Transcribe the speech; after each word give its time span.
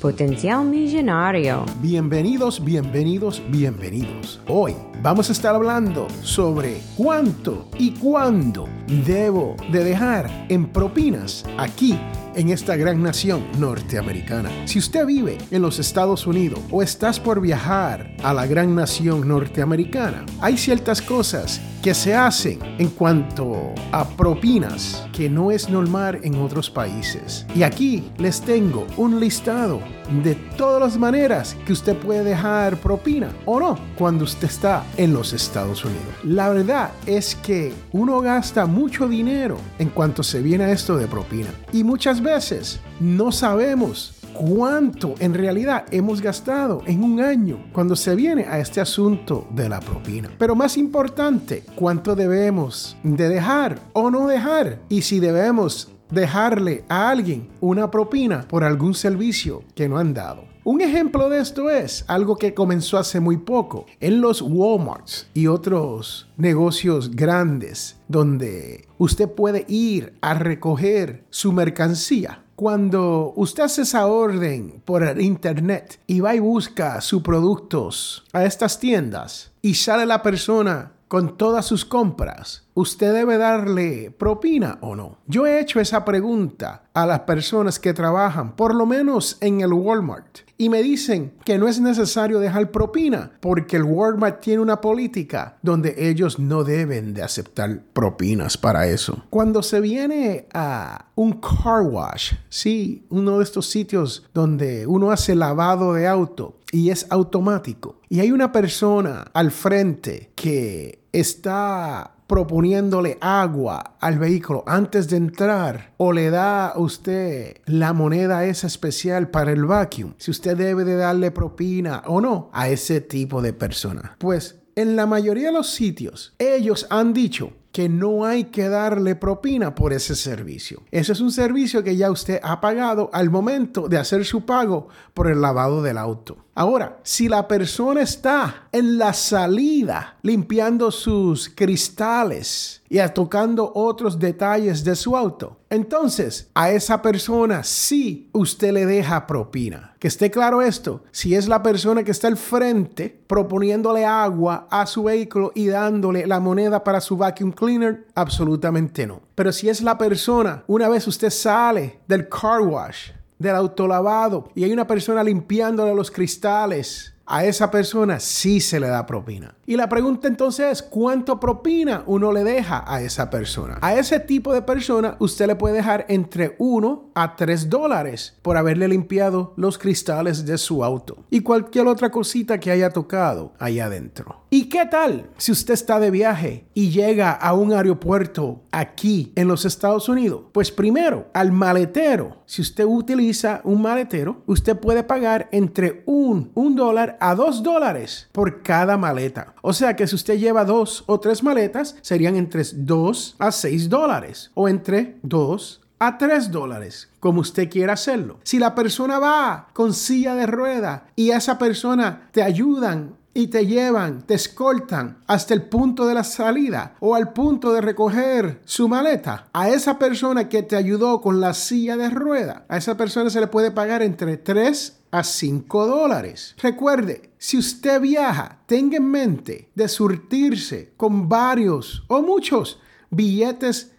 Potencial 0.00 0.64
Millonario. 0.64 1.66
Bienvenidos, 1.82 2.64
bienvenidos, 2.64 3.42
bienvenidos. 3.50 4.40
Hoy 4.48 4.74
vamos 5.02 5.28
a 5.28 5.32
estar 5.32 5.54
hablando 5.54 6.06
sobre 6.22 6.80
cuánto 6.96 7.68
y 7.78 7.90
cuándo 7.90 8.66
debo 9.06 9.56
de 9.70 9.84
dejar 9.84 10.46
en 10.48 10.68
propinas 10.68 11.44
aquí 11.58 12.00
en 12.34 12.48
esta 12.48 12.76
gran 12.76 13.02
nación 13.02 13.44
norteamericana. 13.58 14.50
Si 14.64 14.78
usted 14.78 15.04
vive 15.04 15.36
en 15.50 15.60
los 15.60 15.78
Estados 15.78 16.26
Unidos 16.26 16.60
o 16.70 16.82
estás 16.82 17.20
por 17.20 17.42
viajar 17.42 18.16
a 18.22 18.32
la 18.32 18.46
gran 18.46 18.74
nación 18.74 19.28
norteamericana, 19.28 20.24
hay 20.40 20.56
ciertas 20.56 21.02
cosas 21.02 21.60
que 21.82 21.94
se 21.94 22.14
hacen 22.14 22.58
en 22.78 22.88
cuanto 22.88 23.74
a 23.92 24.04
propinas 24.04 25.06
que 25.12 25.30
no 25.30 25.50
es 25.50 25.68
normal 25.70 26.20
en 26.22 26.36
otros 26.36 26.68
países. 26.70 27.46
Y 27.54 27.62
aquí 27.62 28.10
les 28.18 28.40
tengo 28.40 28.86
un 28.96 29.18
listado 29.18 29.80
de 30.22 30.34
todas 30.56 30.80
las 30.80 30.98
maneras 30.98 31.56
que 31.64 31.72
usted 31.72 31.96
puede 31.96 32.24
dejar 32.24 32.76
propina 32.76 33.32
o 33.46 33.60
no 33.60 33.78
cuando 33.96 34.24
usted 34.24 34.48
está 34.48 34.84
en 34.96 35.12
los 35.12 35.32
Estados 35.32 35.84
Unidos. 35.84 36.14
La 36.24 36.50
verdad 36.50 36.90
es 37.06 37.34
que 37.36 37.72
uno 37.92 38.20
gasta 38.20 38.66
mucho 38.66 39.08
dinero 39.08 39.56
en 39.78 39.88
cuanto 39.88 40.22
se 40.22 40.42
viene 40.42 40.64
a 40.64 40.72
esto 40.72 40.96
de 40.96 41.06
propina. 41.06 41.48
Y 41.72 41.84
muchas 41.84 42.22
veces 42.22 42.80
no 42.98 43.32
sabemos 43.32 44.19
cuánto 44.32 45.14
en 45.18 45.34
realidad 45.34 45.84
hemos 45.90 46.20
gastado 46.20 46.82
en 46.86 47.02
un 47.02 47.20
año 47.20 47.58
cuando 47.72 47.96
se 47.96 48.14
viene 48.14 48.44
a 48.44 48.58
este 48.58 48.80
asunto 48.80 49.46
de 49.50 49.68
la 49.68 49.80
propina. 49.80 50.30
Pero 50.38 50.54
más 50.54 50.76
importante, 50.76 51.64
cuánto 51.74 52.14
debemos 52.14 52.96
de 53.02 53.28
dejar 53.28 53.80
o 53.92 54.10
no 54.10 54.26
dejar 54.26 54.80
y 54.88 55.02
si 55.02 55.20
debemos 55.20 55.90
dejarle 56.10 56.84
a 56.88 57.10
alguien 57.10 57.48
una 57.60 57.90
propina 57.90 58.46
por 58.48 58.64
algún 58.64 58.94
servicio 58.94 59.62
que 59.74 59.88
no 59.88 59.98
han 59.98 60.14
dado. 60.14 60.50
Un 60.62 60.82
ejemplo 60.82 61.30
de 61.30 61.40
esto 61.40 61.70
es 61.70 62.04
algo 62.06 62.36
que 62.36 62.52
comenzó 62.52 62.98
hace 62.98 63.18
muy 63.18 63.38
poco 63.38 63.86
en 63.98 64.20
los 64.20 64.42
Walmarts 64.42 65.26
y 65.32 65.46
otros 65.46 66.28
negocios 66.36 67.12
grandes 67.12 67.96
donde 68.08 68.86
usted 68.98 69.28
puede 69.30 69.64
ir 69.68 70.12
a 70.20 70.34
recoger 70.34 71.24
su 71.30 71.52
mercancía 71.52 72.44
cuando 72.60 73.32
usted 73.36 73.62
hace 73.62 73.80
esa 73.80 74.06
orden 74.06 74.82
por 74.84 75.02
el 75.02 75.22
internet 75.22 75.98
y 76.06 76.20
va 76.20 76.34
y 76.34 76.40
busca 76.40 77.00
sus 77.00 77.22
productos 77.22 78.22
a 78.34 78.44
estas 78.44 78.78
tiendas 78.78 79.50
y 79.62 79.76
sale 79.76 80.04
la 80.04 80.22
persona 80.22 80.92
con 81.10 81.36
todas 81.36 81.66
sus 81.66 81.84
compras, 81.84 82.68
¿usted 82.72 83.12
debe 83.12 83.36
darle 83.36 84.14
propina 84.16 84.78
o 84.80 84.94
no? 84.94 85.18
Yo 85.26 85.44
he 85.44 85.58
hecho 85.58 85.80
esa 85.80 86.04
pregunta 86.04 86.84
a 86.94 87.04
las 87.04 87.20
personas 87.20 87.80
que 87.80 87.92
trabajan, 87.92 88.54
por 88.54 88.76
lo 88.76 88.86
menos 88.86 89.36
en 89.40 89.60
el 89.60 89.72
Walmart, 89.72 90.38
y 90.56 90.68
me 90.68 90.84
dicen 90.84 91.32
que 91.44 91.58
no 91.58 91.66
es 91.66 91.80
necesario 91.80 92.38
dejar 92.38 92.70
propina 92.70 93.32
porque 93.40 93.76
el 93.76 93.82
Walmart 93.82 94.40
tiene 94.40 94.62
una 94.62 94.80
política 94.80 95.56
donde 95.62 95.96
ellos 95.98 96.38
no 96.38 96.62
deben 96.62 97.12
de 97.12 97.24
aceptar 97.24 97.80
propinas 97.92 98.56
para 98.56 98.86
eso. 98.86 99.24
Cuando 99.30 99.64
se 99.64 99.80
viene 99.80 100.46
a 100.54 101.06
un 101.16 101.40
car 101.40 101.82
wash, 101.82 102.34
sí, 102.50 103.04
uno 103.10 103.38
de 103.38 103.44
estos 103.44 103.68
sitios 103.68 104.28
donde 104.32 104.86
uno 104.86 105.10
hace 105.10 105.34
lavado 105.34 105.94
de 105.94 106.06
auto 106.06 106.60
y 106.70 106.90
es 106.90 107.06
automático, 107.10 107.99
y 108.12 108.18
hay 108.18 108.32
una 108.32 108.50
persona 108.50 109.30
al 109.32 109.52
frente 109.52 110.32
que 110.34 111.04
está 111.12 112.16
proponiéndole 112.26 113.18
agua 113.20 113.96
al 114.00 114.18
vehículo 114.18 114.64
antes 114.66 115.08
de 115.08 115.16
entrar 115.16 115.94
o 115.96 116.12
le 116.12 116.30
da 116.30 116.68
a 116.68 116.78
usted 116.78 117.58
la 117.66 117.92
moneda 117.92 118.44
esa 118.44 118.66
especial 118.66 119.30
para 119.30 119.52
el 119.52 119.64
vacuum, 119.64 120.14
si 120.18 120.32
usted 120.32 120.56
debe 120.56 120.84
de 120.84 120.96
darle 120.96 121.30
propina 121.30 122.02
o 122.06 122.20
no 122.20 122.50
a 122.52 122.68
ese 122.68 123.00
tipo 123.00 123.40
de 123.42 123.52
persona. 123.52 124.16
Pues 124.18 124.58
en 124.74 124.96
la 124.96 125.06
mayoría 125.06 125.46
de 125.46 125.52
los 125.52 125.70
sitios 125.70 126.34
ellos 126.38 126.88
han 126.90 127.12
dicho 127.12 127.52
que 127.72 127.88
no 127.88 128.24
hay 128.24 128.44
que 128.44 128.68
darle 128.68 129.14
propina 129.14 129.74
por 129.74 129.92
ese 129.92 130.16
servicio. 130.16 130.82
Ese 130.90 131.12
es 131.12 131.20
un 131.20 131.30
servicio 131.30 131.84
que 131.84 131.96
ya 131.96 132.10
usted 132.10 132.40
ha 132.42 132.60
pagado 132.60 133.10
al 133.12 133.30
momento 133.30 133.88
de 133.88 133.98
hacer 133.98 134.24
su 134.24 134.44
pago 134.44 134.88
por 135.14 135.30
el 135.30 135.40
lavado 135.40 135.82
del 135.82 135.98
auto. 135.98 136.38
Ahora, 136.54 136.98
si 137.04 137.28
la 137.28 137.46
persona 137.46 138.02
está 138.02 138.68
en 138.72 138.98
la 138.98 139.12
salida 139.12 140.16
limpiando 140.22 140.90
sus 140.90 141.48
cristales 141.48 142.82
y 142.88 142.98
tocando 143.14 143.70
otros 143.74 144.18
detalles 144.18 144.82
de 144.82 144.96
su 144.96 145.16
auto, 145.16 145.58
entonces 145.70 146.50
a 146.54 146.70
esa 146.72 147.00
persona 147.00 147.62
sí 147.62 148.28
usted 148.32 148.72
le 148.72 148.84
deja 148.84 149.26
propina. 149.26 149.94
Que 150.00 150.08
esté 150.08 150.30
claro 150.30 150.60
esto, 150.60 151.04
si 151.12 151.34
es 151.34 151.46
la 151.46 151.62
persona 151.62 152.02
que 152.02 152.10
está 152.10 152.26
al 152.26 152.36
frente 152.36 153.22
proponiéndole 153.26 154.04
agua 154.04 154.66
a 154.70 154.86
su 154.86 155.04
vehículo 155.04 155.52
y 155.54 155.68
dándole 155.68 156.26
la 156.26 156.40
moneda 156.40 156.82
para 156.82 157.00
su 157.00 157.16
vacuum 157.16 157.52
cleaner, 157.52 158.06
absolutamente 158.14 159.06
no. 159.06 159.22
Pero 159.36 159.52
si 159.52 159.68
es 159.68 159.82
la 159.82 159.96
persona, 159.96 160.64
una 160.66 160.88
vez 160.88 161.06
usted 161.06 161.30
sale 161.30 162.00
del 162.08 162.28
car 162.28 162.60
wash, 162.62 163.10
del 163.40 163.56
autolavado 163.56 164.50
y 164.54 164.62
hay 164.64 164.72
una 164.72 164.86
persona 164.86 165.24
limpiándole 165.24 165.94
los 165.94 166.10
cristales, 166.10 167.14
a 167.24 167.44
esa 167.44 167.70
persona 167.70 168.18
sí 168.18 168.60
se 168.60 168.80
le 168.80 168.88
da 168.88 169.06
propina. 169.06 169.54
Y 169.64 169.76
la 169.76 169.88
pregunta 169.88 170.28
entonces 170.28 170.72
es, 170.72 170.82
¿cuánto 170.82 171.38
propina 171.38 172.02
uno 172.06 172.32
le 172.32 172.44
deja 172.44 172.84
a 172.86 173.00
esa 173.00 173.30
persona? 173.30 173.78
A 173.80 173.94
ese 173.94 174.18
tipo 174.20 174.52
de 174.52 174.62
persona 174.62 175.16
usted 175.20 175.46
le 175.46 175.54
puede 175.54 175.76
dejar 175.76 176.04
entre 176.08 176.56
1 176.58 177.09
a 177.22 177.36
3 177.36 177.68
dólares 177.68 178.38
por 178.40 178.56
haberle 178.56 178.88
limpiado 178.88 179.52
los 179.56 179.76
cristales 179.76 180.46
de 180.46 180.56
su 180.56 180.82
auto 180.82 181.24
y 181.28 181.40
cualquier 181.40 181.86
otra 181.86 182.10
cosita 182.10 182.58
que 182.58 182.70
haya 182.70 182.90
tocado 182.90 183.52
allá 183.58 183.86
adentro. 183.86 184.40
¿Y 184.48 184.68
qué 184.68 184.86
tal 184.86 185.30
si 185.36 185.52
usted 185.52 185.74
está 185.74 186.00
de 186.00 186.10
viaje 186.10 186.64
y 186.74 186.90
llega 186.90 187.30
a 187.30 187.52
un 187.52 187.72
aeropuerto 187.72 188.62
aquí 188.72 189.32
en 189.36 189.48
los 189.48 189.64
Estados 189.64 190.08
Unidos? 190.08 190.44
Pues 190.52 190.72
primero, 190.72 191.28
al 191.34 191.52
maletero. 191.52 192.38
Si 192.46 192.62
usted 192.62 192.84
utiliza 192.84 193.60
un 193.64 193.82
maletero, 193.82 194.42
usted 194.46 194.76
puede 194.76 195.04
pagar 195.04 195.48
entre 195.52 196.02
un, 196.06 196.50
un 196.54 196.74
dólar 196.74 197.16
a 197.20 197.34
dos 197.34 197.62
dólares 197.62 198.28
por 198.32 198.62
cada 198.62 198.96
maleta. 198.96 199.54
O 199.62 199.72
sea 199.72 199.94
que 199.94 200.06
si 200.06 200.16
usted 200.16 200.38
lleva 200.38 200.64
dos 200.64 201.04
o 201.06 201.20
tres 201.20 201.42
maletas, 201.42 201.96
serían 202.00 202.36
entre 202.36 202.64
2 202.74 203.36
a 203.38 203.52
6 203.52 203.88
dólares 203.88 204.50
o 204.54 204.68
entre 204.68 205.18
2 205.22 205.80
a 206.00 206.16
3 206.16 206.50
dólares, 206.50 207.10
como 207.20 207.42
usted 207.42 207.68
quiera 207.70 207.92
hacerlo. 207.92 208.40
Si 208.42 208.58
la 208.58 208.74
persona 208.74 209.18
va 209.18 209.68
con 209.74 209.92
silla 209.92 210.34
de 210.34 210.46
rueda 210.46 211.06
y 211.14 211.30
esa 211.30 211.58
persona 211.58 212.30
te 212.32 212.42
ayudan 212.42 213.16
y 213.34 213.48
te 213.48 213.66
llevan, 213.66 214.22
te 214.22 214.34
escoltan 214.34 215.18
hasta 215.26 215.54
el 215.54 215.62
punto 215.62 216.06
de 216.06 216.14
la 216.14 216.24
salida 216.24 216.96
o 217.00 217.14
al 217.14 217.32
punto 217.32 217.72
de 217.72 217.82
recoger 217.82 218.60
su 218.64 218.88
maleta. 218.88 219.48
A 219.52 219.68
esa 219.68 219.98
persona 219.98 220.48
que 220.48 220.62
te 220.62 220.74
ayudó 220.74 221.20
con 221.20 221.38
la 221.38 221.52
silla 221.52 221.96
de 221.98 222.08
rueda, 222.08 222.64
a 222.68 222.78
esa 222.78 222.96
persona 222.96 223.28
se 223.28 223.40
le 223.40 223.46
puede 223.46 223.70
pagar 223.70 224.02
entre 224.02 224.38
3 224.38 225.00
a 225.10 225.22
5 225.22 225.86
dólares. 225.86 226.54
Recuerde, 226.62 227.30
si 227.36 227.58
usted 227.58 228.00
viaja, 228.00 228.60
tenga 228.64 228.96
en 228.96 229.06
mente 229.06 229.70
de 229.74 229.86
surtirse 229.86 230.94
con 230.96 231.28
varios 231.28 232.04
o 232.08 232.22
muchos 232.22 232.80
billetes 233.10 233.89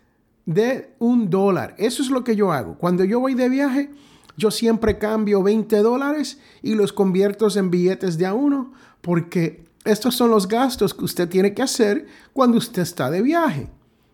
de 0.45 0.93
un 0.99 1.29
dólar. 1.29 1.75
Eso 1.77 2.01
es 2.01 2.09
lo 2.09 2.23
que 2.23 2.35
yo 2.35 2.51
hago. 2.51 2.77
Cuando 2.77 3.03
yo 3.03 3.19
voy 3.19 3.33
de 3.33 3.49
viaje, 3.49 3.89
yo 4.37 4.51
siempre 4.51 4.97
cambio 4.97 5.43
20 5.43 5.77
dólares 5.77 6.39
y 6.61 6.73
los 6.75 6.93
convierto 6.93 7.47
en 7.55 7.69
billetes 7.69 8.17
de 8.17 8.25
a 8.25 8.33
uno 8.33 8.73
porque 9.01 9.65
estos 9.83 10.15
son 10.15 10.31
los 10.31 10.47
gastos 10.47 10.93
que 10.93 11.05
usted 11.05 11.27
tiene 11.27 11.53
que 11.53 11.63
hacer 11.63 12.05
cuando 12.33 12.57
usted 12.57 12.81
está 12.83 13.09
de 13.09 13.21
viaje. 13.21 13.69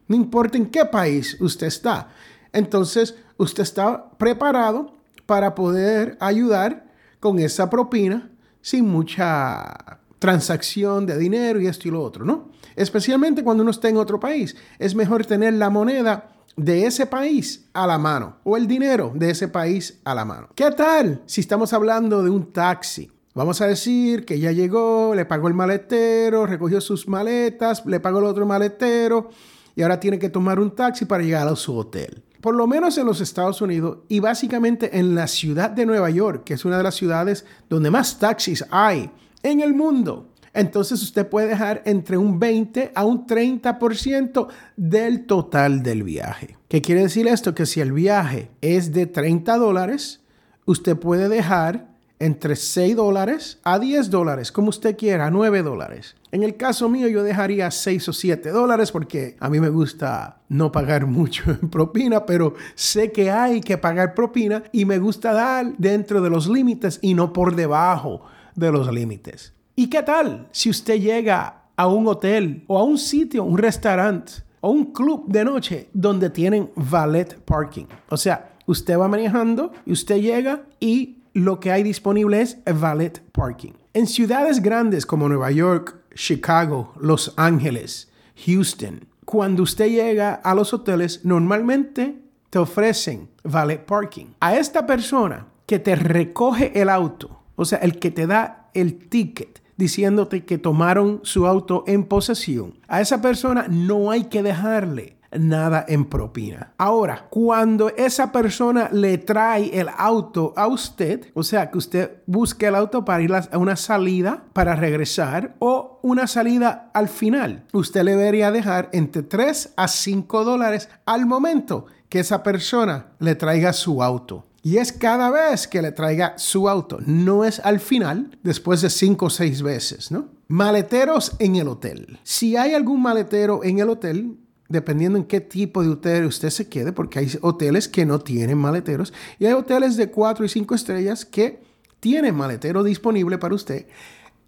No 0.08 0.16
importa 0.16 0.58
en 0.58 0.68
qué 0.68 0.86
país 0.86 1.38
usted 1.42 1.68
está. 1.68 2.10
Entonces, 2.54 3.16
usted 3.38 3.64
está 3.64 4.12
preparado 4.12 4.94
para 5.26 5.54
poder 5.56 6.18
ayudar 6.22 6.88
con 7.20 7.40
esa 7.40 7.70
propina 7.70 8.32
sin 8.62 8.88
mucha 8.88 10.00
transacción 10.20 11.06
de 11.06 11.18
dinero 11.18 11.60
y 11.60 11.68
esto 11.68 11.88
y 11.88 11.92
lo 11.92 12.02
otro, 12.02 12.26
¿no? 12.26 12.50
Especialmente 12.76 13.44
cuando 13.44 13.64
uno 13.64 13.72
está 13.72 13.90
en 13.90 13.98
otro 13.98 14.20
país. 14.20 14.56
Es 14.80 14.96
mejor 14.96 15.26
tener 15.26 15.54
la 15.54 15.70
moneda 15.70 16.30
de 16.56 16.86
ese 16.86 17.06
país 17.06 17.66
a 17.74 17.86
la 17.86 17.98
mano 17.98 18.38
o 18.44 18.58
el 18.58 18.68
dinero 18.68 19.12
de 19.16 19.30
ese 19.30 19.48
país 19.48 20.00
a 20.04 20.16
la 20.16 20.26
mano. 20.26 20.50
¿Qué 20.56 20.72
tal 20.72 21.22
si 21.26 21.42
estamos 21.42 21.72
hablando 21.74 22.24
de 22.24 22.30
un 22.30 22.52
taxi? 22.52 23.12
Vamos 23.36 23.62
a 23.62 23.68
decir 23.68 24.26
que 24.26 24.40
ya 24.40 24.52
llegó, 24.52 25.14
le 25.14 25.26
pagó 25.26 25.48
el 25.48 25.54
maletero, 25.54 26.48
recogió 26.48 26.82
sus 26.82 27.08
maletas, 27.08 27.86
le 27.86 28.00
pagó 28.00 28.18
el 28.18 28.26
otro 28.26 28.48
maletero 28.48 29.30
y 29.76 29.84
ahora 29.84 30.00
tiene 30.00 30.18
que 30.18 30.30
tomar 30.30 30.60
un 30.60 30.72
taxi 30.72 31.06
para 31.06 31.24
llegar 31.24 31.48
a 31.48 31.56
su 31.56 31.78
hotel. 31.78 32.24
Por 32.42 32.56
lo 32.56 32.66
menos 32.66 32.98
en 32.98 33.06
los 33.06 33.22
Estados 33.22 33.62
Unidos 33.62 34.00
y 34.08 34.20
básicamente 34.20 34.98
en 34.98 35.14
la 35.14 35.28
ciudad 35.28 35.70
de 35.70 35.86
Nueva 35.86 36.10
York, 36.10 36.44
que 36.46 36.56
es 36.56 36.66
una 36.66 36.78
de 36.78 36.84
las 36.84 36.96
ciudades 36.96 37.46
donde 37.70 37.92
más 37.92 38.18
taxis 38.18 38.66
hay 38.72 39.12
en 39.48 39.62
el 39.62 39.74
mundo. 39.74 40.30
Entonces 40.54 41.04
usted 41.04 41.28
puede 41.28 41.48
dejar 41.48 41.84
entre 41.86 42.18
un 42.18 42.40
20 42.40 42.92
a 42.96 43.06
un 43.06 43.28
30% 43.28 44.48
del 44.76 45.26
total 45.26 45.84
del 45.84 46.04
viaje. 46.04 46.58
¿Qué 46.68 46.82
quiere 46.82 47.02
decir 47.02 47.28
esto? 47.28 47.54
Que 47.54 47.66
si 47.66 47.80
el 47.80 47.92
viaje 47.92 48.50
es 48.62 48.92
de 48.92 49.06
30 49.06 49.56
dólares, 49.58 50.22
usted 50.66 50.98
puede 50.98 51.30
dejar 51.30 51.88
entre 52.20 52.56
6 52.56 52.96
dólares 52.96 53.60
a 53.64 53.78
10 53.78 54.10
dólares, 54.10 54.52
como 54.52 54.70
usted 54.70 54.98
quiera, 54.98 55.30
9 55.30 55.62
dólares. 55.62 56.16
En 56.32 56.42
el 56.42 56.58
caso 56.58 56.90
mío 56.90 57.08
yo 57.08 57.22
dejaría 57.24 57.70
6 57.70 58.10
o 58.10 58.14
7 58.14 58.50
dólares 58.50 58.92
porque 58.92 59.38
a 59.40 59.50
mí 59.50 59.60
me 59.60 59.70
gusta 59.70 60.42
no 60.50 60.72
pagar 60.72 61.06
mucho 61.08 61.44
en 61.52 61.70
propina, 61.70 62.26
pero 62.26 62.56
sé 62.74 63.12
que 63.12 63.30
hay 63.30 63.62
que 63.62 63.78
pagar 63.78 64.16
propina 64.16 64.64
y 64.72 64.86
me 64.86 64.98
gusta 64.98 65.34
dar 65.34 65.78
dentro 65.78 66.22
de 66.22 66.32
los 66.32 66.48
límites 66.48 66.98
y 67.02 67.14
no 67.14 67.32
por 67.32 67.56
debajo 67.56 68.24
de 68.58 68.72
los 68.72 68.92
límites. 68.92 69.54
¿Y 69.76 69.90
qué 69.90 70.04
tal 70.04 70.50
si 70.52 70.70
usted 70.70 71.00
llega 71.00 71.62
a 71.78 71.88
un 71.88 72.08
hotel 72.08 72.64
o 72.68 72.78
a 72.78 72.84
un 72.84 72.98
sitio, 72.98 73.44
un 73.44 73.58
restaurante 73.58 74.34
o 74.60 74.72
un 74.72 74.92
club 74.92 75.28
de 75.28 75.46
noche 75.46 75.90
donde 75.94 76.30
tienen 76.30 76.72
valet 76.76 77.40
parking? 77.46 77.86
O 78.10 78.18
sea, 78.18 78.58
usted 78.66 78.98
va 78.98 79.08
manejando 79.08 79.72
y 79.86 79.94
usted 79.94 80.18
llega 80.18 80.64
y 80.80 81.20
lo 81.34 81.60
que 81.60 81.72
hay 81.72 81.84
disponible 81.84 82.42
es 82.42 82.58
valet 82.66 83.22
parking. 83.32 83.74
En 83.94 84.08
ciudades 84.08 84.62
grandes 84.62 85.06
como 85.06 85.30
Nueva 85.30 85.52
York, 85.52 85.96
Chicago, 86.16 86.94
Los 87.00 87.34
Ángeles, 87.38 88.12
Houston, 88.46 89.06
cuando 89.26 89.62
usted 89.62 89.90
llega 89.90 90.34
a 90.34 90.56
los 90.56 90.74
hoteles, 90.74 91.24
normalmente 91.24 92.18
te 92.50 92.58
ofrecen 92.58 93.30
valet 93.44 93.86
parking. 93.86 94.28
A 94.40 94.58
esta 94.58 94.88
persona 94.88 95.48
que 95.68 95.78
te 95.78 95.96
recoge 95.96 96.82
el 96.82 96.90
auto, 96.90 97.37
o 97.58 97.66
sea, 97.66 97.80
el 97.80 98.00
que 98.00 98.12
te 98.12 98.26
da 98.26 98.70
el 98.74 99.10
ticket, 99.10 99.62
diciéndote 99.76 100.46
que 100.46 100.58
tomaron 100.58 101.20
su 101.24 101.46
auto 101.46 101.84
en 101.88 102.06
posesión, 102.06 102.80
a 102.88 103.02
esa 103.02 103.22
persona 103.22 103.68
no 103.70 104.10
hay 104.12 104.26
que 104.26 104.42
dejarle 104.42 105.18
nada 105.32 105.86
en 105.88 106.06
propina. 106.06 106.74
Ahora, 106.78 107.28
cuando 107.30 107.90
esa 107.90 108.32
persona 108.32 108.90
le 108.92 109.18
trae 109.18 109.80
el 109.80 109.90
auto 109.98 110.54
a 110.56 110.68
usted, 110.68 111.32
o 111.34 111.44
sea, 111.44 111.70
que 111.70 111.78
usted 111.78 112.24
busque 112.26 112.68
el 112.68 112.76
auto 112.76 113.04
para 113.04 113.22
ir 113.22 113.34
a 113.34 113.58
una 113.58 113.76
salida, 113.76 114.46
para 114.54 114.76
regresar 114.76 115.56
o 115.60 116.00
una 116.02 116.28
salida 116.28 116.92
al 116.94 117.10
final, 117.10 117.66
usted 117.74 118.04
le 118.04 118.16
debería 118.16 118.52
dejar 118.52 118.90
entre 118.94 119.24
3 119.24 119.74
a 119.76 119.88
5 119.88 120.44
dólares 120.44 120.90
al 121.06 121.26
momento 121.26 121.86
que 122.10 122.20
esa 122.20 122.42
persona 122.44 123.08
le 123.20 123.36
traiga 123.36 123.74
su 123.74 124.02
auto. 124.02 124.47
Y 124.68 124.80
es 124.80 124.92
cada 124.92 125.32
vez 125.32 125.66
que 125.66 125.82
le 125.82 125.94
traiga 125.94 126.38
su 126.38 126.68
auto, 126.68 127.00
no 127.06 127.46
es 127.46 127.62
al 127.62 127.80
final, 127.80 128.38
después 128.44 128.82
de 128.82 128.90
cinco 128.90 129.28
o 129.28 129.30
seis 129.30 129.62
veces, 129.62 130.12
¿no? 130.12 130.28
Maleteros 130.50 131.38
en 131.40 131.56
el 131.56 131.70
hotel. 131.70 132.20
Si 132.24 132.58
hay 132.58 132.74
algún 132.74 133.02
maletero 133.02 133.64
en 133.64 133.80
el 133.80 133.90
hotel, 133.90 134.38
dependiendo 134.68 135.18
en 135.18 135.24
qué 135.24 135.40
tipo 135.40 135.82
de 135.82 135.92
hotel 135.92 136.26
usted 136.26 136.50
se 136.50 136.68
quede, 136.68 136.92
porque 136.92 137.20
hay 137.20 137.32
hoteles 137.40 137.88
que 137.88 138.06
no 138.06 138.20
tienen 138.20 138.58
maleteros 138.58 139.14
y 139.40 139.46
hay 139.46 139.54
hoteles 139.54 139.96
de 139.96 140.12
cuatro 140.12 140.44
y 140.44 140.50
cinco 140.50 140.76
estrellas 140.76 141.24
que 141.24 141.62
tienen 142.02 142.36
maletero 142.36 142.84
disponible 142.84 143.38
para 143.38 143.56
usted. 143.56 143.88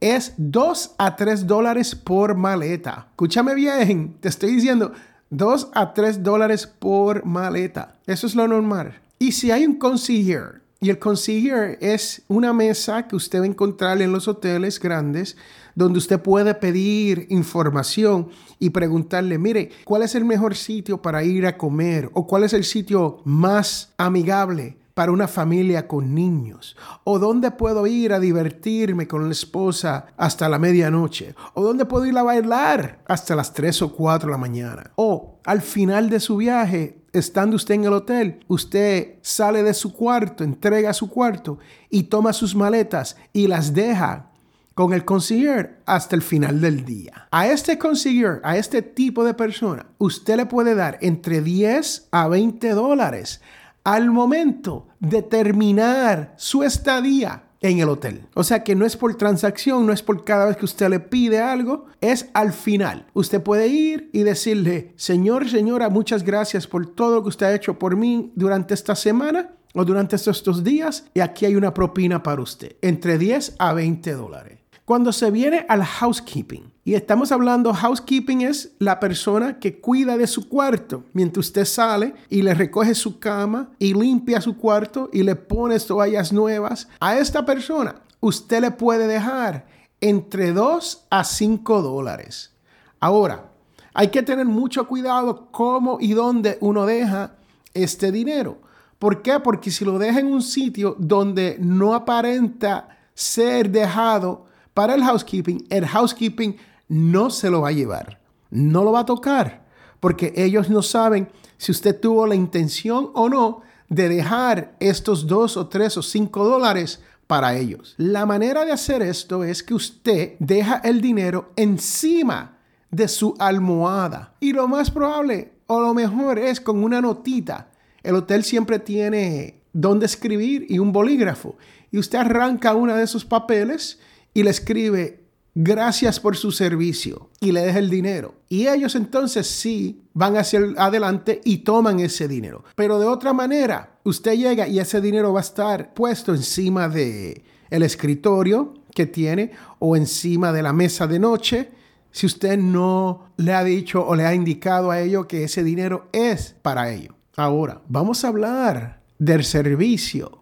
Es 0.01 0.33
2 0.35 0.95
a 0.97 1.15
3 1.15 1.47
dólares 1.47 1.95
por 1.95 2.35
maleta. 2.35 3.07
Escúchame 3.11 3.55
bien, 3.55 4.17
te 4.19 4.27
estoy 4.27 4.55
diciendo 4.55 4.91
2 5.29 5.69
a 5.73 5.93
3 5.93 6.23
dólares 6.23 6.67
por 6.67 7.23
maleta. 7.23 7.99
Eso 8.05 8.27
es 8.27 8.35
lo 8.35 8.49
normal. 8.49 8.99
Y 9.21 9.33
si 9.33 9.51
hay 9.51 9.65
un 9.65 9.75
concierge, 9.75 10.61
y 10.79 10.89
el 10.89 10.97
concierge 10.97 11.77
es 11.81 12.21
una 12.29 12.53
mesa 12.53 13.05
que 13.05 13.17
usted 13.17 13.39
va 13.41 13.43
a 13.43 13.47
encontrar 13.47 14.01
en 14.01 14.13
los 14.13 14.29
hoteles 14.29 14.79
grandes, 14.79 15.35
donde 15.75 15.97
usted 15.97 16.21
puede 16.21 16.55
pedir 16.55 17.27
información 17.29 18.29
y 18.59 18.69
preguntarle, 18.69 19.37
mire, 19.37 19.71
¿cuál 19.83 20.03
es 20.03 20.15
el 20.15 20.23
mejor 20.23 20.55
sitio 20.55 21.01
para 21.01 21.21
ir 21.21 21.45
a 21.47 21.57
comer? 21.57 22.09
¿O 22.13 22.25
cuál 22.25 22.45
es 22.45 22.53
el 22.53 22.63
sitio 22.63 23.21
más 23.25 23.93
amigable 23.97 24.77
para 24.93 25.11
una 25.11 25.27
familia 25.27 25.85
con 25.85 26.15
niños? 26.15 26.77
¿O 27.03 27.19
dónde 27.19 27.51
puedo 27.51 27.87
ir 27.87 28.13
a 28.13 28.21
divertirme 28.21 29.05
con 29.05 29.25
la 29.25 29.31
esposa 29.33 30.07
hasta 30.15 30.47
la 30.47 30.59
medianoche? 30.59 31.35
¿O 31.55 31.61
dónde 31.61 31.83
puedo 31.83 32.05
ir 32.05 32.17
a 32.17 32.23
bailar 32.23 33.03
hasta 33.05 33.35
las 33.35 33.53
3 33.53 33.81
o 33.81 33.91
4 33.91 34.27
de 34.27 34.31
la 34.31 34.37
mañana? 34.37 34.91
O 34.95 35.39
al 35.43 35.61
final 35.61 36.09
de 36.09 36.21
su 36.21 36.37
viaje, 36.37 36.98
estando 37.13 37.55
usted 37.55 37.75
en 37.75 37.85
el 37.85 37.93
hotel, 37.93 38.39
usted 38.47 39.15
sale 39.21 39.63
de 39.63 39.73
su 39.73 39.93
cuarto, 39.93 40.43
entrega 40.43 40.93
su 40.93 41.09
cuarto 41.09 41.59
y 41.89 42.03
toma 42.03 42.33
sus 42.33 42.55
maletas 42.55 43.17
y 43.33 43.47
las 43.47 43.73
deja 43.73 44.31
con 44.73 44.93
el 44.93 45.03
concierge 45.03 45.75
hasta 45.85 46.15
el 46.15 46.21
final 46.21 46.61
del 46.61 46.85
día. 46.85 47.27
A 47.31 47.47
este 47.47 47.77
concierge, 47.77 48.39
a 48.43 48.55
este 48.55 48.81
tipo 48.81 49.25
de 49.25 49.33
persona, 49.33 49.87
usted 49.97 50.37
le 50.37 50.45
puede 50.45 50.73
dar 50.73 50.97
entre 51.01 51.41
10 51.41 52.07
a 52.11 52.27
20 52.29 52.69
dólares 52.69 53.41
al 53.83 54.09
momento 54.09 54.87
de 54.99 55.21
terminar 55.21 56.33
su 56.37 56.63
estadía 56.63 57.43
en 57.61 57.79
el 57.79 57.89
hotel. 57.89 58.25
O 58.33 58.43
sea 58.43 58.63
que 58.63 58.75
no 58.75 58.85
es 58.85 58.95
por 58.95 59.15
transacción, 59.15 59.85
no 59.85 59.93
es 59.93 60.01
por 60.01 60.23
cada 60.23 60.45
vez 60.45 60.57
que 60.57 60.65
usted 60.65 60.89
le 60.89 60.99
pide 60.99 61.39
algo, 61.39 61.85
es 62.01 62.29
al 62.33 62.53
final. 62.53 63.07
Usted 63.13 63.41
puede 63.41 63.67
ir 63.67 64.09
y 64.13 64.23
decirle, 64.23 64.93
Señor, 64.95 65.49
señora, 65.49 65.89
muchas 65.89 66.23
gracias 66.23 66.67
por 66.67 66.87
todo 66.87 67.15
lo 67.15 67.23
que 67.23 67.29
usted 67.29 67.45
ha 67.47 67.55
hecho 67.55 67.77
por 67.77 67.95
mí 67.95 68.31
durante 68.35 68.73
esta 68.73 68.95
semana 68.95 69.51
o 69.73 69.85
durante 69.85 70.15
estos 70.15 70.43
dos 70.43 70.63
días 70.63 71.05
y 71.13 71.19
aquí 71.19 71.45
hay 71.45 71.55
una 71.55 71.73
propina 71.73 72.23
para 72.23 72.41
usted, 72.41 72.75
entre 72.81 73.17
10 73.17 73.55
a 73.59 73.73
20 73.73 74.13
dólares. 74.13 74.58
Cuando 74.89 75.13
se 75.13 75.29
viene 75.29 75.67
al 75.69 75.83
housekeeping, 75.83 76.73
y 76.83 76.95
estamos 76.95 77.31
hablando, 77.31 77.71
housekeeping 77.75 78.41
es 78.41 78.71
la 78.79 78.99
persona 78.99 79.59
que 79.59 79.79
cuida 79.79 80.17
de 80.17 80.25
su 80.25 80.49
cuarto 80.49 81.03
mientras 81.13 81.45
usted 81.45 81.65
sale 81.65 82.15
y 82.27 82.41
le 82.41 82.55
recoge 82.55 82.95
su 82.95 83.19
cama 83.19 83.69
y 83.77 83.93
limpia 83.93 84.41
su 84.41 84.57
cuarto 84.57 85.11
y 85.13 85.21
le 85.21 85.35
pone 85.35 85.79
toallas 85.79 86.33
nuevas. 86.33 86.87
A 86.99 87.19
esta 87.19 87.45
persona 87.45 88.01
usted 88.19 88.61
le 88.61 88.71
puede 88.71 89.05
dejar 89.05 89.67
entre 90.01 90.53
2 90.53 91.05
a 91.11 91.23
5 91.23 91.83
dólares. 91.83 92.51
Ahora, 92.99 93.51
hay 93.93 94.07
que 94.07 94.23
tener 94.23 94.47
mucho 94.47 94.87
cuidado 94.87 95.49
cómo 95.51 95.99
y 96.01 96.13
dónde 96.13 96.57
uno 96.61 96.87
deja 96.87 97.35
este 97.75 98.11
dinero. 98.11 98.57
¿Por 98.97 99.21
qué? 99.21 99.39
Porque 99.39 99.69
si 99.69 99.85
lo 99.85 99.99
deja 99.99 100.19
en 100.19 100.33
un 100.33 100.41
sitio 100.41 100.95
donde 100.97 101.57
no 101.59 101.93
aparenta 101.93 102.97
ser 103.13 103.69
dejado 103.69 104.48
para 104.73 104.95
el 104.95 105.03
housekeeping, 105.03 105.65
el 105.69 105.85
housekeeping 105.85 106.57
no 106.87 107.29
se 107.29 107.49
lo 107.49 107.61
va 107.61 107.69
a 107.69 107.73
llevar, 107.73 108.19
no 108.49 108.83
lo 108.83 108.91
va 108.91 109.01
a 109.01 109.05
tocar, 109.05 109.65
porque 109.99 110.33
ellos 110.35 110.69
no 110.69 110.81
saben 110.81 111.29
si 111.57 111.71
usted 111.71 111.99
tuvo 111.99 112.25
la 112.25 112.35
intención 112.35 113.11
o 113.13 113.29
no 113.29 113.61
de 113.89 114.07
dejar 114.07 114.75
estos 114.79 115.27
dos 115.27 115.57
o 115.57 115.67
tres 115.67 115.97
o 115.97 116.01
cinco 116.01 116.45
dólares 116.45 117.01
para 117.27 117.55
ellos. 117.55 117.95
La 117.97 118.25
manera 118.25 118.65
de 118.65 118.71
hacer 118.71 119.01
esto 119.01 119.43
es 119.43 119.61
que 119.61 119.73
usted 119.73 120.33
deja 120.39 120.77
el 120.83 121.01
dinero 121.01 121.51
encima 121.55 122.57
de 122.91 123.07
su 123.07 123.35
almohada. 123.37 124.33
Y 124.39 124.53
lo 124.53 124.67
más 124.67 124.89
probable 124.89 125.53
o 125.67 125.79
lo 125.79 125.93
mejor 125.93 126.39
es 126.39 126.59
con 126.59 126.83
una 126.83 127.01
notita. 127.01 127.69
El 128.01 128.15
hotel 128.15 128.43
siempre 128.43 128.79
tiene 128.79 129.61
donde 129.73 130.07
escribir 130.07 130.65
y 130.69 130.79
un 130.79 130.91
bolígrafo. 130.91 131.55
Y 131.91 131.99
usted 131.99 132.17
arranca 132.17 132.73
uno 132.73 132.95
de 132.95 133.03
esos 133.03 133.25
papeles 133.25 133.99
y 134.33 134.43
le 134.43 134.49
escribe 134.49 135.23
gracias 135.55 136.19
por 136.19 136.37
su 136.37 136.51
servicio 136.51 137.29
y 137.39 137.51
le 137.51 137.61
deja 137.61 137.79
el 137.79 137.89
dinero. 137.89 138.35
Y 138.47 138.67
ellos 138.67 138.95
entonces 138.95 139.47
sí 139.47 140.01
van 140.13 140.37
hacia 140.37 140.61
adelante 140.77 141.41
y 141.43 141.59
toman 141.59 141.99
ese 141.99 142.27
dinero. 142.27 142.63
Pero 142.75 142.99
de 142.99 143.07
otra 143.07 143.33
manera, 143.33 143.97
usted 144.03 144.33
llega 144.33 144.67
y 144.67 144.79
ese 144.79 145.01
dinero 145.01 145.33
va 145.33 145.39
a 145.39 145.43
estar 145.43 145.93
puesto 145.93 146.33
encima 146.33 146.87
de 146.87 147.43
el 147.69 147.83
escritorio 147.83 148.73
que 148.93 149.05
tiene 149.05 149.51
o 149.79 149.95
encima 149.95 150.51
de 150.51 150.63
la 150.63 150.73
mesa 150.73 151.07
de 151.07 151.19
noche 151.19 151.71
si 152.11 152.25
usted 152.25 152.57
no 152.57 153.31
le 153.37 153.53
ha 153.53 153.63
dicho 153.63 154.05
o 154.05 154.15
le 154.15 154.25
ha 154.25 154.33
indicado 154.33 154.91
a 154.91 154.99
ellos 154.99 155.27
que 155.27 155.43
ese 155.43 155.63
dinero 155.63 156.07
es 156.11 156.55
para 156.61 156.91
ellos. 156.91 157.13
Ahora, 157.35 157.81
vamos 157.87 158.23
a 158.23 158.29
hablar 158.29 159.01
del 159.19 159.43
servicio 159.43 160.39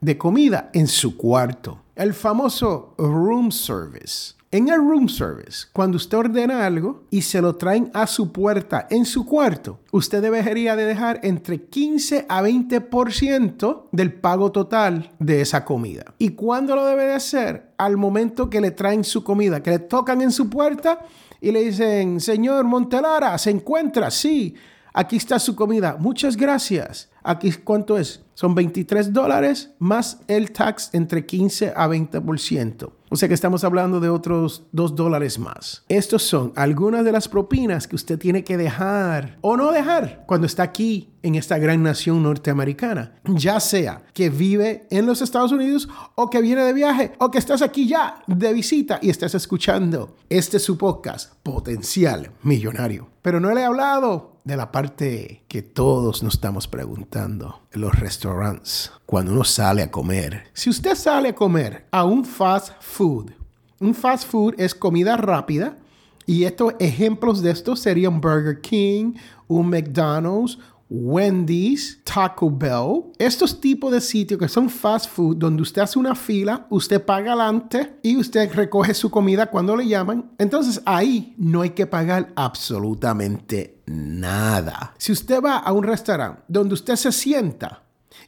de 0.00 0.16
comida 0.16 0.70
en 0.72 0.86
su 0.86 1.16
cuarto. 1.16 1.82
El 2.00 2.14
famoso 2.14 2.94
room 2.96 3.52
service 3.52 4.32
En 4.50 4.70
el 4.70 4.78
room 4.78 5.06
service, 5.06 5.66
cuando 5.70 5.98
usted 5.98 6.16
ordena 6.16 6.64
algo 6.64 7.02
y 7.10 7.20
se 7.20 7.42
lo 7.42 7.56
traen 7.56 7.90
a 7.92 8.06
su 8.06 8.32
puerta 8.32 8.86
en 8.88 9.04
su 9.04 9.26
cuarto, 9.26 9.80
usted 9.92 10.22
debería 10.22 10.76
de 10.76 10.86
dejar 10.86 11.20
entre 11.24 11.66
15 11.66 12.24
a 12.26 12.42
20% 12.42 13.88
del 13.92 14.14
pago 14.14 14.50
total 14.50 15.12
de 15.18 15.42
esa 15.42 15.66
comida. 15.66 16.14
¿Y 16.16 16.30
cuándo 16.30 16.74
lo 16.74 16.86
debe 16.86 17.04
de 17.04 17.12
hacer? 17.12 17.74
Al 17.76 17.98
momento 17.98 18.48
que 18.48 18.62
le 18.62 18.70
traen 18.70 19.04
su 19.04 19.22
comida, 19.22 19.62
que 19.62 19.72
le 19.72 19.80
tocan 19.80 20.22
en 20.22 20.32
su 20.32 20.48
puerta 20.48 21.00
y 21.38 21.52
le 21.52 21.64
dicen, 21.64 22.18
señor 22.18 22.64
Montelara, 22.64 23.36
¿se 23.36 23.50
encuentra? 23.50 24.10
Sí, 24.10 24.54
aquí 24.92 25.16
está 25.16 25.38
su 25.38 25.54
comida. 25.54 25.96
Muchas 25.98 26.36
gracias. 26.36 27.10
Aquí, 27.22 27.52
¿cuánto 27.52 27.98
es? 27.98 28.22
Son 28.34 28.54
23 28.54 29.12
dólares 29.12 29.70
más 29.78 30.20
el 30.26 30.52
tax 30.52 30.90
entre 30.94 31.26
15 31.26 31.74
a 31.76 31.86
20%. 31.88 32.90
O 33.12 33.16
sea 33.16 33.28
que 33.28 33.34
estamos 33.34 33.64
hablando 33.64 33.98
de 33.98 34.08
otros 34.08 34.62
2 34.72 34.94
dólares 34.94 35.38
más. 35.38 35.84
Estos 35.88 36.22
son 36.22 36.52
algunas 36.54 37.04
de 37.04 37.12
las 37.12 37.28
propinas 37.28 37.88
que 37.88 37.96
usted 37.96 38.18
tiene 38.18 38.44
que 38.44 38.56
dejar 38.56 39.36
o 39.40 39.56
no 39.56 39.72
dejar 39.72 40.24
cuando 40.26 40.46
está 40.46 40.62
aquí 40.62 41.10
en 41.22 41.34
esta 41.34 41.58
gran 41.58 41.82
nación 41.82 42.22
norteamericana. 42.22 43.20
Ya 43.24 43.58
sea 43.58 44.02
que 44.14 44.30
vive 44.30 44.86
en 44.90 45.06
los 45.06 45.22
Estados 45.22 45.52
Unidos 45.52 45.88
o 46.14 46.30
que 46.30 46.40
viene 46.40 46.62
de 46.62 46.72
viaje 46.72 47.12
o 47.18 47.30
que 47.30 47.38
estás 47.38 47.62
aquí 47.62 47.88
ya 47.88 48.22
de 48.28 48.52
visita 48.54 49.00
y 49.02 49.10
estás 49.10 49.34
escuchando 49.34 50.16
este 50.28 50.60
su 50.60 50.78
podcast, 50.78 51.34
Potencial 51.42 52.30
Millonario. 52.42 53.08
Pero 53.22 53.38
no 53.38 53.52
le 53.52 53.60
he 53.60 53.64
hablado 53.64 54.36
de 54.44 54.56
la 54.56 54.72
parte 54.72 55.44
que 55.46 55.62
todos 55.62 56.22
nos 56.22 56.34
estamos 56.34 56.66
preguntando 56.66 57.60
los 57.72 57.98
restaurantes 57.98 58.90
cuando 59.04 59.32
uno 59.32 59.44
sale 59.44 59.82
a 59.82 59.90
comer. 59.90 60.44
Si 60.54 60.70
usted 60.70 60.94
sale 60.94 61.28
a 61.28 61.34
comer 61.34 61.86
a 61.90 62.04
un 62.04 62.24
fast 62.24 62.72
food, 62.80 63.32
un 63.78 63.94
fast 63.94 64.26
food 64.26 64.54
es 64.58 64.74
comida 64.74 65.16
rápida 65.16 65.76
y 66.24 66.44
estos 66.44 66.74
ejemplos 66.78 67.42
de 67.42 67.50
esto 67.50 67.76
serían 67.76 68.20
Burger 68.20 68.60
King, 68.60 69.14
un 69.48 69.68
McDonald's, 69.68 70.58
Wendy's, 70.92 72.00
Taco 72.02 72.50
Bell, 72.50 73.12
estos 73.16 73.60
tipos 73.60 73.92
de 73.92 74.00
sitios 74.00 74.40
que 74.40 74.48
son 74.48 74.68
fast 74.68 75.08
food 75.08 75.36
donde 75.36 75.62
usted 75.62 75.82
hace 75.82 76.00
una 76.00 76.16
fila, 76.16 76.66
usted 76.68 77.04
paga 77.04 77.32
adelante 77.32 77.98
y 78.02 78.16
usted 78.16 78.52
recoge 78.52 78.92
su 78.92 79.08
comida 79.08 79.46
cuando 79.46 79.76
le 79.76 79.86
llaman. 79.86 80.32
Entonces 80.36 80.82
ahí 80.84 81.32
no 81.38 81.60
hay 81.60 81.70
que 81.70 81.86
pagar 81.86 82.32
absolutamente 82.34 83.78
nada. 83.86 84.94
Si 84.98 85.12
usted 85.12 85.40
va 85.40 85.58
a 85.58 85.72
un 85.72 85.84
restaurante 85.84 86.42
donde 86.48 86.74
usted 86.74 86.96
se 86.96 87.12
sienta 87.12 87.84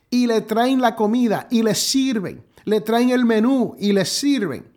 y 0.09 0.29
le 0.29 0.41
traen 0.43 0.81
la 0.81 0.95
comida 0.95 1.49
y 1.51 1.65
le 1.65 1.75
sirven, 1.75 2.45
le 2.65 2.81
traen 2.81 3.11
el 3.11 3.25
menú 3.25 3.75
y 3.77 3.93
le 3.93 4.05
sirven, 4.05 4.72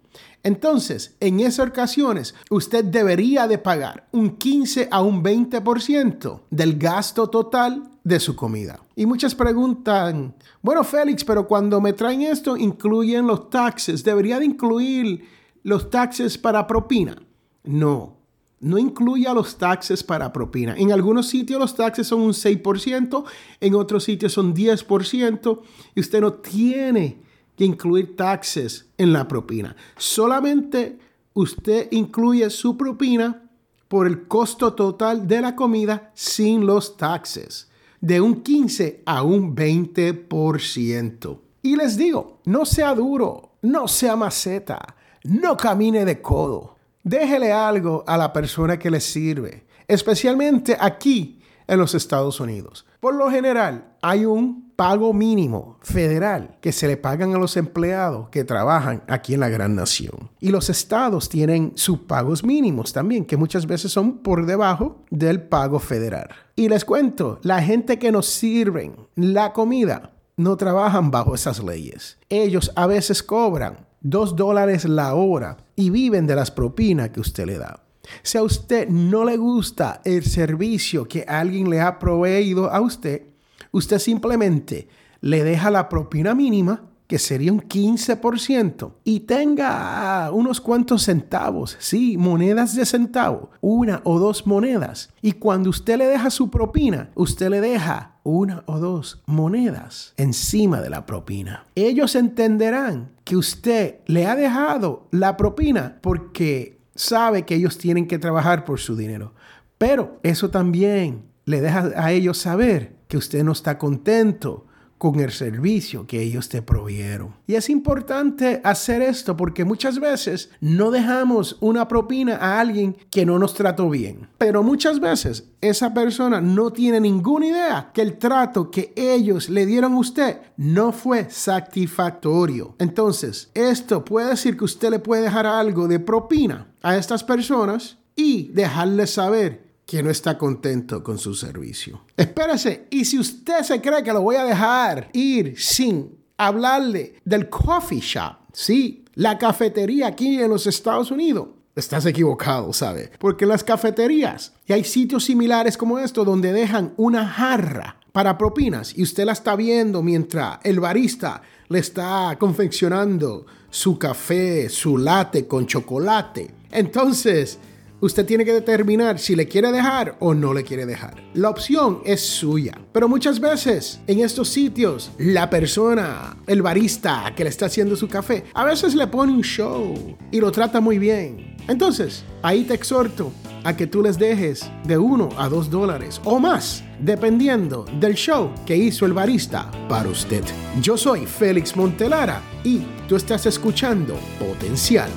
entonces, 0.45 1.15
en 1.21 1.39
esas 1.39 1.69
ocasiones, 1.69 2.35
usted 2.51 2.85
debería 2.85 3.47
de 3.47 3.57
pagar 3.57 4.07
un 4.11 4.37
15 4.37 4.89
a 4.91 5.01
un 5.01 5.23
20% 5.23 6.41
del 6.51 6.77
gasto 6.77 7.31
total 7.31 7.89
de 8.03 8.19
su 8.19 8.35
comida. 8.35 8.79
Y 8.95 9.07
muchas 9.07 9.33
preguntan, 9.33 10.35
bueno, 10.61 10.83
Félix, 10.83 11.25
pero 11.25 11.47
cuando 11.47 11.81
me 11.81 11.93
traen 11.93 12.21
esto, 12.21 12.55
incluyen 12.57 13.25
los 13.25 13.49
taxes. 13.49 14.03
¿Debería 14.03 14.37
de 14.37 14.45
incluir 14.45 15.27
los 15.63 15.89
taxes 15.89 16.37
para 16.37 16.67
propina? 16.67 17.19
No, 17.63 18.15
no 18.59 18.77
incluye 18.77 19.33
los 19.33 19.57
taxes 19.57 20.03
para 20.03 20.31
propina. 20.31 20.75
En 20.77 20.91
algunos 20.91 21.27
sitios 21.27 21.59
los 21.59 21.75
taxes 21.75 22.05
son 22.05 22.21
un 22.21 22.33
6%, 22.33 23.23
en 23.61 23.73
otros 23.73 24.03
sitios 24.03 24.33
son 24.33 24.53
10% 24.53 25.61
y 25.95 25.99
usted 25.99 26.21
no 26.21 26.33
tiene 26.33 27.24
que 27.55 27.65
incluir 27.65 28.15
taxes 28.15 28.85
en 28.97 29.13
la 29.13 29.27
propina. 29.27 29.75
Solamente 29.97 30.99
usted 31.33 31.87
incluye 31.91 32.49
su 32.49 32.77
propina 32.77 33.43
por 33.87 34.07
el 34.07 34.27
costo 34.27 34.73
total 34.73 35.27
de 35.27 35.41
la 35.41 35.55
comida 35.55 36.11
sin 36.13 36.65
los 36.65 36.97
taxes, 36.97 37.69
de 38.01 38.19
un 38.19 38.41
15 38.41 39.03
a 39.05 39.23
un 39.23 39.55
20%. 39.55 41.39
Y 41.61 41.75
les 41.75 41.97
digo, 41.97 42.41
no 42.45 42.65
sea 42.65 42.93
duro, 42.93 43.53
no 43.61 43.87
sea 43.87 44.15
maceta, 44.15 44.95
no 45.23 45.57
camine 45.57 46.05
de 46.05 46.21
codo. 46.21 46.75
Déjele 47.03 47.51
algo 47.51 48.03
a 48.07 48.17
la 48.17 48.33
persona 48.33 48.77
que 48.77 48.91
le 48.91 48.99
sirve, 48.99 49.65
especialmente 49.87 50.75
aquí 50.79 51.34
en 51.67 51.79
los 51.79 51.95
Estados 51.95 52.39
Unidos. 52.39 52.85
Por 52.99 53.15
lo 53.15 53.29
general, 53.29 53.93
hay 54.01 54.25
un 54.25 54.71
pago 54.75 55.13
mínimo 55.13 55.77
federal 55.81 56.57
que 56.61 56.71
se 56.71 56.87
le 56.87 56.97
pagan 56.97 57.33
a 57.33 57.37
los 57.37 57.55
empleados 57.57 58.29
que 58.29 58.43
trabajan 58.43 59.03
aquí 59.07 59.33
en 59.33 59.39
la 59.39 59.49
gran 59.49 59.75
nación. 59.75 60.29
Y 60.39 60.49
los 60.49 60.69
estados 60.69 61.29
tienen 61.29 61.71
sus 61.75 61.99
pagos 61.99 62.43
mínimos 62.43 62.93
también, 62.93 63.25
que 63.25 63.37
muchas 63.37 63.65
veces 63.65 63.91
son 63.91 64.19
por 64.19 64.45
debajo 64.45 65.03
del 65.09 65.41
pago 65.41 65.79
federal. 65.79 66.29
Y 66.55 66.69
les 66.69 66.85
cuento, 66.85 67.39
la 67.43 67.61
gente 67.61 67.99
que 67.99 68.11
nos 68.11 68.27
sirven 68.27 68.95
la 69.15 69.53
comida 69.53 70.11
no 70.37 70.57
trabajan 70.57 71.11
bajo 71.11 71.35
esas 71.35 71.63
leyes. 71.63 72.17
Ellos 72.29 72.71
a 72.75 72.87
veces 72.87 73.23
cobran 73.23 73.87
dos 74.01 74.35
dólares 74.35 74.85
la 74.85 75.15
hora 75.15 75.57
y 75.75 75.89
viven 75.89 76.27
de 76.27 76.35
las 76.35 76.51
propinas 76.51 77.09
que 77.09 77.21
usted 77.21 77.45
le 77.45 77.57
da. 77.57 77.84
Si 78.23 78.37
a 78.37 78.43
usted 78.43 78.87
no 78.89 79.25
le 79.25 79.37
gusta 79.37 80.01
el 80.03 80.23
servicio 80.23 81.07
que 81.07 81.25
alguien 81.27 81.69
le 81.69 81.81
ha 81.81 81.99
proveído 81.99 82.71
a 82.71 82.81
usted, 82.81 83.23
usted 83.71 83.99
simplemente 83.99 84.87
le 85.21 85.43
deja 85.43 85.71
la 85.71 85.89
propina 85.89 86.35
mínima, 86.35 86.83
que 87.07 87.19
sería 87.19 87.51
un 87.51 87.61
15%, 87.61 88.93
y 89.03 89.21
tenga 89.21 90.31
unos 90.31 90.59
cuantos 90.59 91.03
centavos, 91.03 91.77
sí, 91.79 92.17
monedas 92.17 92.75
de 92.75 92.85
centavo, 92.85 93.51
una 93.61 94.01
o 94.03 94.19
dos 94.19 94.47
monedas. 94.47 95.13
Y 95.21 95.33
cuando 95.33 95.69
usted 95.69 95.97
le 95.97 96.07
deja 96.07 96.29
su 96.29 96.49
propina, 96.49 97.11
usted 97.15 97.49
le 97.49 97.61
deja 97.61 98.15
una 98.23 98.63
o 98.65 98.79
dos 98.79 99.21
monedas 99.27 100.13
encima 100.17 100.81
de 100.81 100.89
la 100.89 101.05
propina. 101.05 101.65
Ellos 101.75 102.15
entenderán 102.15 103.11
que 103.23 103.37
usted 103.37 103.99
le 104.07 104.25
ha 104.25 104.35
dejado 104.35 105.07
la 105.11 105.37
propina 105.37 105.99
porque 106.01 106.74
sabe 106.95 107.43
que 107.43 107.55
ellos 107.55 107.77
tienen 107.77 108.07
que 108.07 108.19
trabajar 108.19 108.65
por 108.65 108.79
su 108.79 108.95
dinero. 108.95 109.33
Pero 109.77 110.19
eso 110.23 110.49
también 110.49 111.25
le 111.45 111.61
deja 111.61 111.91
a 111.95 112.11
ellos 112.11 112.37
saber 112.37 112.95
que 113.07 113.17
usted 113.17 113.43
no 113.43 113.51
está 113.51 113.77
contento 113.77 114.65
con 114.97 115.19
el 115.19 115.31
servicio 115.31 116.07
que 116.07 116.21
ellos 116.21 116.49
te 116.49 116.61
provieron. 116.61 117.35
Y 117.47 117.55
es 117.55 117.69
importante 117.69 118.61
hacer 118.63 119.01
esto 119.01 119.35
porque 119.35 119.65
muchas 119.65 119.99
veces 119.99 120.49
no 120.61 120.91
dejamos 120.91 121.57
una 121.59 121.87
propina 121.87 122.37
a 122.37 122.59
alguien 122.59 122.95
que 123.11 123.25
no 123.25 123.37
nos 123.37 123.53
trató 123.53 123.89
bien. 123.89 124.27
Pero 124.37 124.63
muchas 124.63 124.99
veces 124.99 125.49
esa 125.61 125.93
persona 125.93 126.41
no 126.41 126.71
tiene 126.71 126.99
ninguna 126.99 127.47
idea 127.47 127.91
que 127.93 128.01
el 128.01 128.17
trato 128.17 128.71
que 128.71 128.93
ellos 128.95 129.49
le 129.49 129.65
dieron 129.65 129.93
a 129.93 129.99
usted 129.99 130.37
no 130.57 130.91
fue 130.91 131.29
satisfactorio. 131.29 132.75
Entonces, 132.79 133.49
esto 133.53 134.05
puede 134.05 134.29
decir 134.29 134.57
que 134.57 134.65
usted 134.65 134.89
le 134.89 134.99
puede 134.99 135.23
dejar 135.23 135.45
algo 135.45 135.87
de 135.87 135.99
propina 135.99 136.67
a 136.81 136.95
estas 136.97 137.23
personas 137.23 137.97
y 138.15 138.49
dejarles 138.53 139.11
saber 139.11 139.64
que 139.85 140.01
no 140.01 140.09
está 140.09 140.37
contento 140.37 141.03
con 141.03 141.17
su 141.17 141.33
servicio. 141.33 142.01
Espérese, 142.17 142.87
y 142.89 143.05
si 143.05 143.19
usted 143.19 143.61
se 143.61 143.81
cree 143.81 144.03
que 144.03 144.13
lo 144.13 144.21
voy 144.21 144.35
a 144.35 144.43
dejar 144.43 145.09
ir 145.13 145.59
sin 145.59 146.17
hablarle 146.37 147.15
del 147.23 147.49
coffee 147.49 147.99
shop, 147.99 148.37
sí, 148.51 149.05
la 149.13 149.37
cafetería 149.37 150.07
aquí 150.07 150.41
en 150.41 150.49
los 150.49 150.67
Estados 150.67 151.11
Unidos, 151.11 151.49
estás 151.75 152.05
equivocado, 152.05 152.73
¿sabe? 152.73 153.11
Porque 153.19 153.45
las 153.45 153.63
cafeterías, 153.63 154.53
y 154.65 154.73
hay 154.73 154.83
sitios 154.83 155.25
similares 155.25 155.77
como 155.77 155.99
esto 155.99 156.23
donde 156.23 156.53
dejan 156.53 156.93
una 156.97 157.27
jarra 157.27 157.97
para 158.11 158.37
propinas 158.37 158.97
y 158.97 159.03
usted 159.03 159.25
la 159.25 159.33
está 159.33 159.57
viendo 159.57 160.01
mientras 160.01 160.59
el 160.63 160.79
barista 160.79 161.41
le 161.67 161.79
está 161.79 162.37
confeccionando 162.39 163.45
su 163.69 163.99
café, 163.99 164.69
su 164.69 164.97
latte 164.97 165.47
con 165.47 165.67
chocolate. 165.67 166.49
Entonces, 166.71 167.59
Usted 168.05 168.23
tiene 168.27 168.45
que 168.45 168.53
determinar 168.53 169.17
si 169.17 169.35
le 169.35 169.47
quiere 169.47 169.71
dejar 169.71 170.15
o 170.19 170.35
no 170.35 170.53
le 170.53 170.63
quiere 170.63 170.85
dejar. 170.85 171.23
La 171.33 171.49
opción 171.49 172.01
es 172.05 172.21
suya. 172.21 172.79
Pero 172.91 173.09
muchas 173.09 173.39
veces 173.39 173.99
en 174.05 174.19
estos 174.19 174.47
sitios, 174.49 175.09
la 175.17 175.49
persona, 175.49 176.37
el 176.45 176.61
barista 176.61 177.33
que 177.35 177.43
le 177.43 177.49
está 177.49 177.65
haciendo 177.65 177.95
su 177.95 178.07
café, 178.07 178.43
a 178.53 178.63
veces 178.63 178.93
le 178.93 179.07
pone 179.07 179.31
un 179.33 179.41
show 179.41 180.15
y 180.29 180.39
lo 180.39 180.51
trata 180.51 180.79
muy 180.79 180.99
bien. 180.99 181.55
Entonces, 181.67 182.23
ahí 182.43 182.63
te 182.63 182.75
exhorto 182.75 183.31
a 183.63 183.75
que 183.75 183.87
tú 183.87 184.03
les 184.03 184.19
dejes 184.19 184.69
de 184.83 184.99
1 184.99 185.29
a 185.35 185.49
2 185.49 185.71
dólares 185.71 186.21
o 186.25 186.37
más, 186.37 186.83
dependiendo 186.99 187.85
del 187.99 188.13
show 188.13 188.51
que 188.67 188.77
hizo 188.77 189.07
el 189.07 189.13
barista 189.13 189.71
para 189.89 190.09
usted. 190.09 190.43
Yo 190.79 190.95
soy 190.95 191.25
Félix 191.25 191.75
Montelara 191.75 192.39
y 192.63 192.81
tú 193.07 193.15
estás 193.15 193.47
escuchando 193.47 194.15
Potencial 194.37 195.09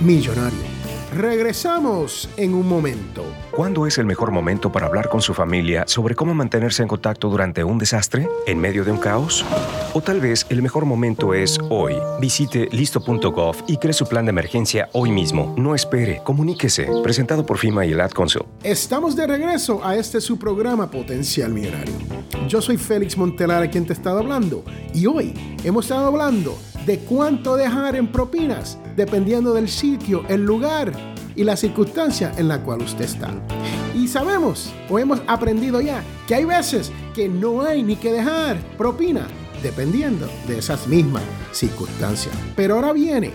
Millonario. 0.00 0.71
Regresamos 1.16 2.26
en 2.38 2.54
un 2.54 2.66
momento. 2.66 3.22
¿Cuándo 3.50 3.86
es 3.86 3.98
el 3.98 4.06
mejor 4.06 4.30
momento 4.30 4.72
para 4.72 4.86
hablar 4.86 5.10
con 5.10 5.20
su 5.20 5.34
familia 5.34 5.84
sobre 5.86 6.14
cómo 6.14 6.32
mantenerse 6.32 6.80
en 6.80 6.88
contacto 6.88 7.28
durante 7.28 7.62
un 7.62 7.76
desastre? 7.76 8.30
¿En 8.46 8.58
medio 8.58 8.82
de 8.82 8.92
un 8.92 8.96
caos? 8.96 9.44
O 9.92 10.00
tal 10.00 10.22
vez 10.22 10.46
el 10.48 10.62
mejor 10.62 10.86
momento 10.86 11.34
es 11.34 11.58
hoy. 11.68 11.96
Visite 12.18 12.66
listo.gov 12.72 13.56
y 13.66 13.76
cree 13.76 13.92
su 13.92 14.06
plan 14.06 14.24
de 14.24 14.30
emergencia 14.30 14.88
hoy 14.92 15.10
mismo. 15.10 15.54
No 15.58 15.74
espere, 15.74 16.22
comuníquese. 16.24 16.88
Presentado 17.02 17.44
por 17.44 17.58
FIMA 17.58 17.84
y 17.84 17.92
el 17.92 18.00
Ad 18.00 18.12
Council. 18.12 18.44
Estamos 18.62 19.14
de 19.14 19.26
regreso 19.26 19.84
a 19.84 19.96
este 19.96 20.18
su 20.18 20.38
programa 20.38 20.90
Potencial 20.90 21.52
Millonario. 21.52 21.92
Yo 22.48 22.62
soy 22.62 22.78
Félix 22.78 23.18
Montelar, 23.18 23.70
quien 23.70 23.84
te 23.84 23.92
he 23.92 23.96
estado 23.96 24.20
hablando, 24.20 24.64
y 24.94 25.04
hoy 25.04 25.34
hemos 25.62 25.84
estado 25.84 26.06
hablando 26.06 26.56
de 26.86 27.00
cuánto 27.00 27.56
dejar 27.56 27.96
en 27.96 28.10
propinas 28.10 28.78
dependiendo 28.96 29.54
del 29.54 29.68
sitio, 29.68 30.24
el 30.28 30.44
lugar 30.44 30.92
y 31.34 31.44
la 31.44 31.56
circunstancia 31.56 32.32
en 32.36 32.48
la 32.48 32.62
cual 32.62 32.82
usted 32.82 33.04
está. 33.04 33.30
Y 33.94 34.08
sabemos 34.08 34.72
o 34.88 34.98
hemos 34.98 35.20
aprendido 35.26 35.80
ya 35.80 36.02
que 36.26 36.34
hay 36.34 36.44
veces 36.44 36.90
que 37.14 37.28
no 37.28 37.62
hay 37.62 37.82
ni 37.82 37.96
que 37.96 38.12
dejar 38.12 38.58
propina 38.76 39.26
dependiendo 39.62 40.28
de 40.46 40.58
esas 40.58 40.86
mismas 40.88 41.22
circunstancias. 41.52 42.34
Pero 42.56 42.76
ahora 42.76 42.92
viene 42.92 43.32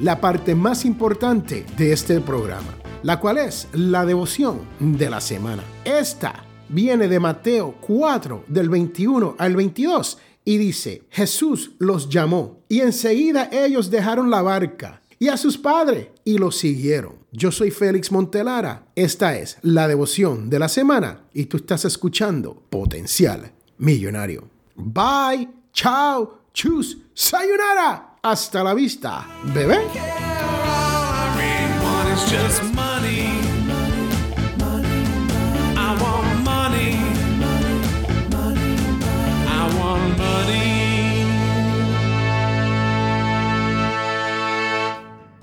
la 0.00 0.20
parte 0.20 0.54
más 0.54 0.84
importante 0.84 1.64
de 1.76 1.92
este 1.92 2.20
programa, 2.20 2.74
la 3.02 3.18
cual 3.18 3.38
es 3.38 3.68
la 3.72 4.04
devoción 4.04 4.60
de 4.78 5.10
la 5.10 5.20
semana. 5.20 5.62
Esta 5.84 6.44
viene 6.68 7.08
de 7.08 7.18
Mateo 7.18 7.76
4 7.80 8.44
del 8.46 8.68
21 8.68 9.36
al 9.38 9.56
22 9.56 10.18
y 10.48 10.56
dice, 10.56 11.02
Jesús 11.10 11.72
los 11.78 12.08
llamó 12.08 12.64
y 12.70 12.80
enseguida 12.80 13.50
ellos 13.52 13.90
dejaron 13.90 14.30
la 14.30 14.40
barca 14.40 15.02
y 15.18 15.28
a 15.28 15.36
sus 15.36 15.58
padres 15.58 16.08
y 16.24 16.38
los 16.38 16.56
siguieron. 16.56 17.16
Yo 17.32 17.52
soy 17.52 17.70
Félix 17.70 18.10
Montelara, 18.10 18.86
esta 18.94 19.36
es 19.36 19.58
la 19.60 19.86
devoción 19.86 20.48
de 20.48 20.58
la 20.58 20.70
semana 20.70 21.26
y 21.34 21.44
tú 21.44 21.58
estás 21.58 21.84
escuchando 21.84 22.62
Potencial 22.70 23.52
Millonario. 23.76 24.48
Bye, 24.74 25.50
chao, 25.74 26.44
chus, 26.54 26.96
sayonara, 27.12 28.16
hasta 28.22 28.64
la 28.64 28.72
vista, 28.72 29.28
bebé. 29.52 29.80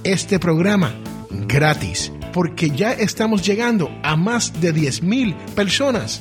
este 0.04 0.38
programa 0.38 0.94
gratis, 1.30 2.12
porque 2.32 2.70
ya 2.70 2.92
estamos 2.92 3.44
llegando 3.44 3.90
a 4.02 4.16
más 4.16 4.60
de 4.60 4.72
10 4.72 5.02
mil 5.02 5.34
personas 5.54 6.20